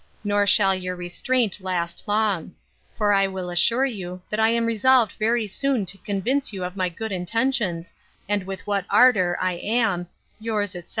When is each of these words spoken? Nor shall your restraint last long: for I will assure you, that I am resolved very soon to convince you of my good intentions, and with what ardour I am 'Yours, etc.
Nor 0.23 0.47
shall 0.47 0.73
your 0.73 0.95
restraint 0.95 1.59
last 1.61 2.05
long: 2.07 2.55
for 2.97 3.13
I 3.13 3.27
will 3.27 3.51
assure 3.51 3.85
you, 3.85 4.19
that 4.31 4.39
I 4.39 4.49
am 4.49 4.65
resolved 4.65 5.11
very 5.19 5.45
soon 5.45 5.85
to 5.85 5.97
convince 5.99 6.51
you 6.51 6.63
of 6.63 6.75
my 6.75 6.89
good 6.89 7.11
intentions, 7.11 7.93
and 8.27 8.43
with 8.45 8.65
what 8.65 8.85
ardour 8.89 9.37
I 9.39 9.57
am 9.61 10.07
'Yours, 10.39 10.75
etc. 10.75 10.89